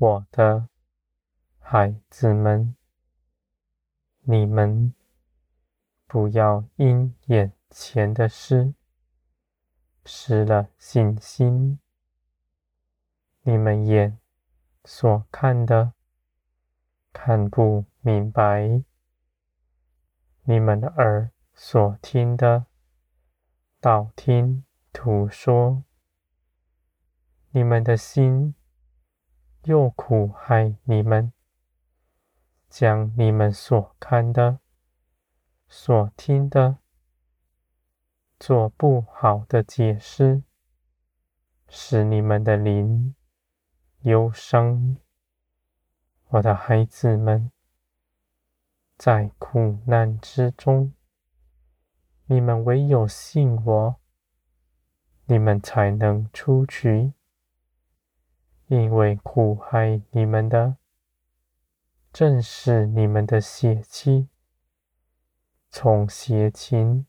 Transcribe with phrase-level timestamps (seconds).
[0.00, 0.68] 我的
[1.58, 2.76] 孩子们，
[4.20, 4.94] 你们
[6.06, 8.74] 不要因眼前的事
[10.04, 11.80] 失了信心。
[13.42, 14.20] 你们眼
[14.84, 15.94] 所看的
[17.12, 18.84] 看不明白，
[20.44, 22.66] 你们的耳所听的
[23.80, 25.82] 道听途说，
[27.50, 28.54] 你们的心
[29.64, 31.32] 又苦害你们，
[32.68, 34.60] 将你们所看的、
[35.68, 36.78] 所听的
[38.38, 40.42] 做不好的解释，
[41.68, 43.14] 使你们的灵
[44.00, 44.96] 忧伤，
[46.28, 47.50] 我的孩子们，
[48.96, 50.94] 在苦难之中，
[52.26, 53.96] 你们唯有信我，
[55.26, 57.12] 你们才能出去。
[58.68, 60.76] 因为苦害你们的，
[62.12, 64.28] 正是你们的血气，
[65.70, 67.06] 从邪情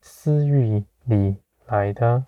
[0.00, 2.26] 私欲里来的。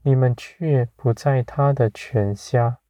[0.00, 2.80] 你们却不在他的权下，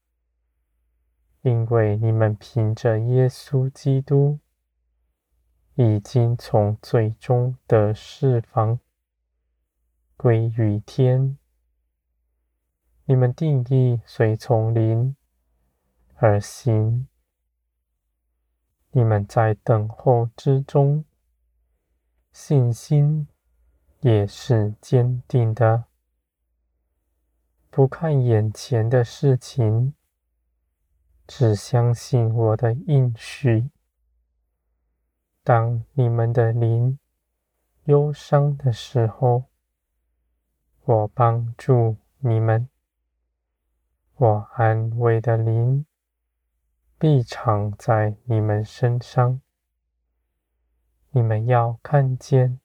[1.43, 4.39] 因为你们凭着耶稣基督，
[5.75, 8.79] 已经从罪中得释放，
[10.17, 11.37] 归于天。
[13.11, 15.17] 你们定义随从灵
[16.15, 17.09] 而行，
[18.93, 21.05] 你们在等候之中，
[22.31, 23.27] 信心
[23.99, 25.87] 也是坚定的。
[27.69, 29.93] 不看眼前的事情，
[31.27, 33.71] 只相信我的应许。
[35.43, 36.97] 当你们的灵
[37.87, 39.47] 忧伤的时候，
[40.85, 42.69] 我帮助你们；
[44.21, 45.87] 我安慰的灵
[46.99, 49.41] 必常在你们身上。
[51.13, 52.61] 你们要看见，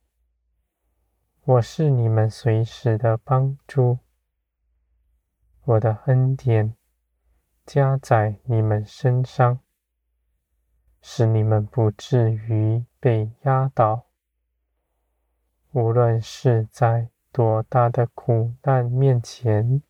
[1.45, 3.99] 我是你们随时的帮助。
[5.63, 6.75] 我的恩典
[7.65, 9.61] 加在你们身上，
[11.01, 14.07] 使你们不至于被压倒。
[15.71, 19.81] 无论是在多大的苦难面前，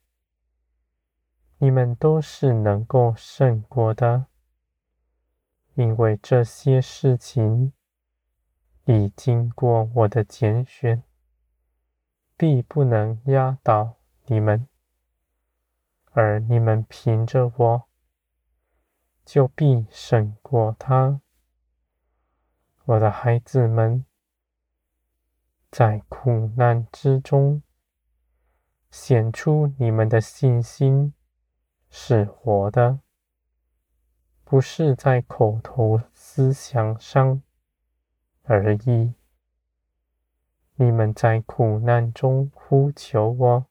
[1.58, 4.26] 你们都是能够胜过的，
[5.76, 7.72] 因为这些事情
[8.84, 11.04] 已经过我的拣选，
[12.36, 13.96] 必不能压倒
[14.26, 14.68] 你们。
[16.12, 17.84] 而你们凭着我，
[19.26, 21.20] 就必胜过他。
[22.86, 24.06] 我的孩子们，
[25.72, 27.64] 在苦难之中，
[28.92, 31.14] 显出你们的信心
[31.98, 33.00] 是活的，
[34.44, 37.42] 不是在口头思想上
[38.44, 39.14] 而已。
[40.76, 43.66] 你们在苦难中呼求我。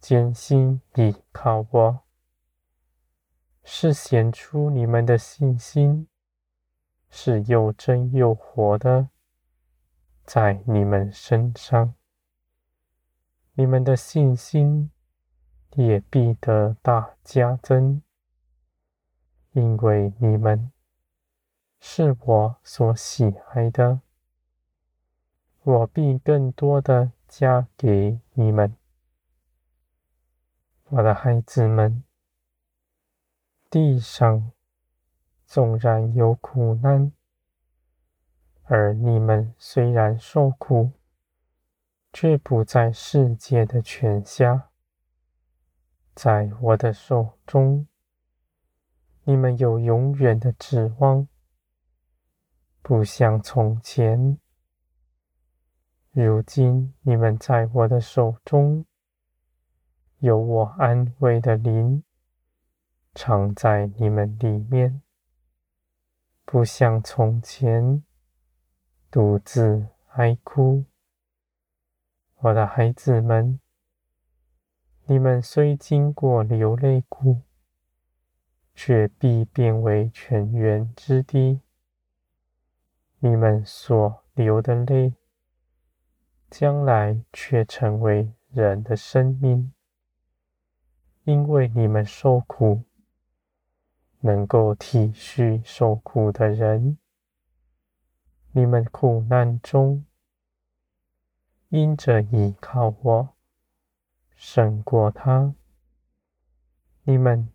[0.00, 2.00] 艰辛依靠我，
[3.62, 6.08] 是显出你们的信心
[7.08, 9.08] 是又真又活的，
[10.24, 11.94] 在你们身上，
[13.54, 14.90] 你们的信心
[15.78, 18.02] 也必得大加增，
[19.52, 20.72] 因为你们
[21.78, 24.00] 是我所喜爱的，
[25.62, 28.74] 我必更多的加给你们。
[30.88, 32.02] 我的孩子们，
[33.70, 34.50] 地上
[35.46, 37.12] 纵然有苦难，
[38.64, 40.90] 而你们虽然受苦，
[42.12, 44.67] 却不在世界的权下，
[46.20, 47.86] 在我的手中，
[49.22, 51.28] 你们有永远的指望，
[52.82, 54.36] 不像从前。
[56.10, 58.84] 如今你们在我的手中。
[60.18, 62.02] 有我安慰的灵
[63.14, 65.00] 常在你们里面，
[66.44, 68.02] 不像从前
[69.08, 70.84] 独自哀哭。
[72.38, 73.60] 我的孩子们，
[75.10, 77.40] 你们虽经过流泪谷，
[78.74, 81.62] 却必变为泉源之地。
[83.20, 85.14] 你们所流的泪，
[86.50, 89.72] 将来却成为人的生命。
[91.24, 92.82] 因为你们受苦，
[94.20, 96.98] 能够体恤受苦的人；
[98.52, 100.04] 你们苦难中，
[101.70, 103.37] 因着倚靠我，
[104.40, 105.52] 胜过他；
[107.02, 107.48] 你们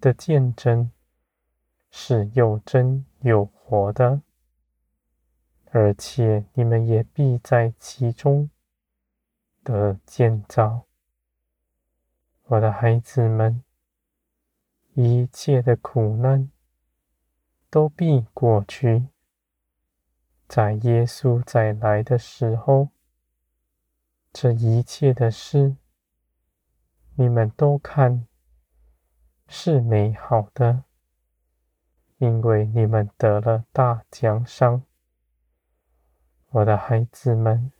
[0.00, 0.90] 的见证
[1.90, 4.22] 是又真又活的，
[5.66, 8.48] 而且你们也必在其中
[9.62, 10.86] 得建造。
[12.44, 13.62] 我的孩子们，
[14.94, 16.50] 一切的苦难
[17.68, 19.08] 都必过去。
[20.48, 22.88] 在耶稣再来的时候，
[24.32, 25.76] 这一切的事，
[27.20, 28.26] 你们都看
[29.46, 30.84] 是美好的，
[32.16, 34.86] 因为你们得了大奖赏。
[36.48, 37.72] 我的孩子们，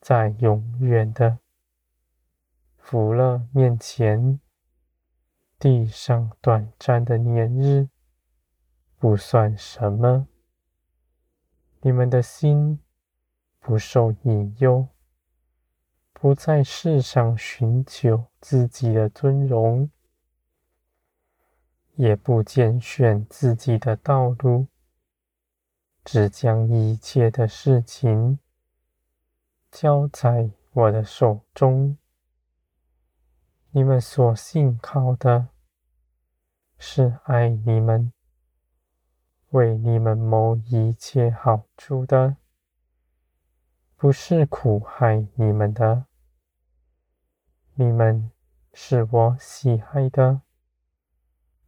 [0.00, 1.38] 在永远的
[2.76, 4.40] 福乐面前，
[5.56, 7.88] 地上短暂的年日
[8.98, 10.26] 不算什么。
[11.82, 12.80] 你们的心
[13.60, 14.88] 不受引诱，
[16.12, 19.90] 不在世上寻求自己的尊荣，
[21.94, 24.66] 也不拣选自己的道路，
[26.04, 28.38] 只将一切的事情
[29.70, 31.96] 交在我的手中。
[33.70, 35.48] 你们所信靠的
[36.78, 38.12] 是爱你们。
[39.50, 42.36] 为你们谋一切好处的，
[43.96, 46.06] 不是苦害你们的。
[47.80, 48.30] 你们
[48.74, 50.42] 是我喜爱的，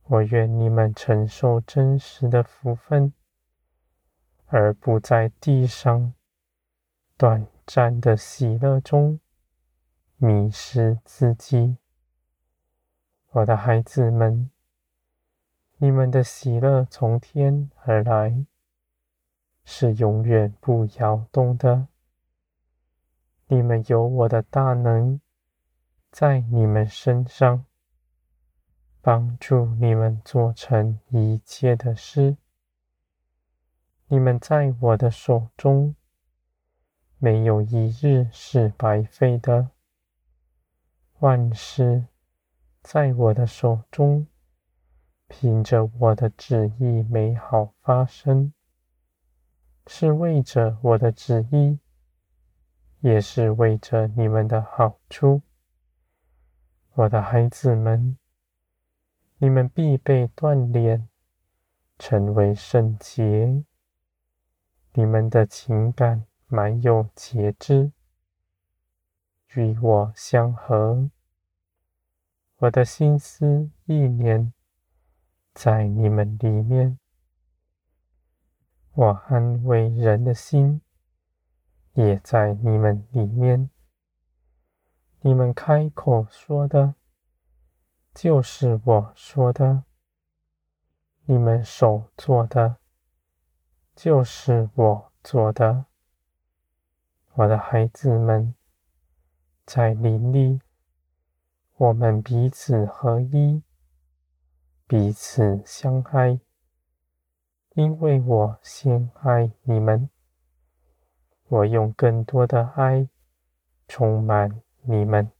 [0.02, 3.14] 我愿你们承受真实的福分，
[4.44, 6.12] 而不在地上
[7.16, 9.20] 短暂的喜乐中
[10.18, 11.78] 迷失自己。
[13.30, 14.50] 我的孩子们。
[15.78, 18.44] 你们的喜乐从天而来，
[19.64, 21.88] 是永远不摇动的。
[23.46, 25.18] 你们有我的大能
[26.12, 27.64] 在你们身上，
[29.00, 32.36] 帮助你们做成一切的事。
[34.08, 35.96] 你们在我的手中，
[37.16, 39.70] 没有一日是白费的。
[41.20, 42.04] 万事
[42.82, 44.26] 在我的手中。
[45.34, 48.52] 凭着我的旨意美好发生，
[49.86, 51.78] 是为着我的旨意，
[53.00, 55.40] 也是为着你们的好处。
[56.94, 58.18] 我的孩子们，
[59.38, 61.08] 你们必被锻炼，
[61.98, 63.64] 成为圣洁。
[64.92, 67.92] 你们的情感满有节制，
[69.54, 71.08] 与我相合。
[72.58, 74.52] 我的心思意念。
[75.54, 76.98] 在你们里面，
[78.92, 80.80] 我安慰人的心
[81.94, 83.68] 也在你们里面。
[85.24, 86.96] 你们开口说的，
[88.12, 89.84] 就是我说的；
[91.26, 92.78] 你们手做的，
[93.94, 95.84] 就是我做的。
[97.34, 98.56] 我的孩子们，
[99.64, 100.60] 在林里，
[101.76, 103.62] 我们彼此合一。
[104.88, 106.40] 彼此相爱，
[107.74, 110.10] 因为我先爱你们。
[111.46, 113.08] 我用更多的爱
[113.86, 115.32] 充满你们，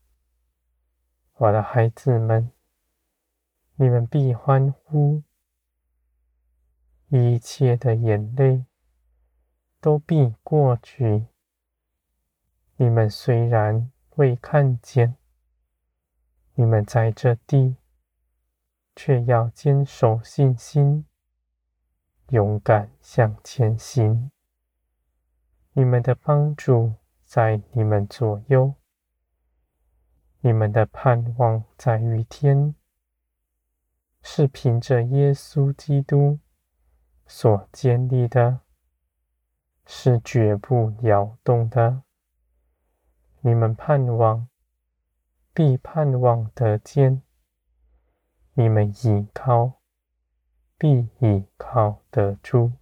[1.35, 2.51] 我的孩子们，
[3.77, 5.23] 你们必欢呼，
[7.09, 8.65] 一切的眼泪
[9.81, 11.27] 都必过去。
[12.77, 15.17] 你们虽然未看见，
[16.55, 17.77] 你们在这地。
[18.95, 21.07] 却要坚守信心，
[22.29, 24.31] 勇敢向前行。
[25.73, 26.93] 你们的帮助
[27.25, 28.75] 在你们左右，
[30.45, 32.75] 你们的盼望在于天，
[34.23, 36.41] 是凭着耶稣基督
[37.27, 38.59] 所建立的，
[39.87, 42.03] 是绝不摇动的。
[43.43, 44.49] 你们盼望，
[45.55, 47.23] 必盼望得见。
[48.55, 49.81] 你们倚靠，
[50.77, 52.73] 必倚靠得住。